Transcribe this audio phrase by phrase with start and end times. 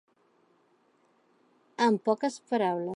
[1.89, 2.89] Amb poques paraules.